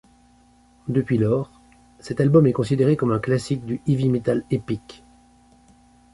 [0.87, 1.61] Depuis lors,
[1.99, 5.03] cet album est considéré comme un classique du heavy metal épique.